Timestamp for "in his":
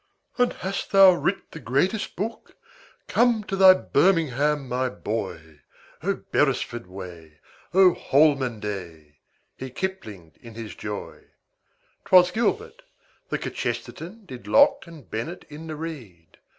10.37-10.73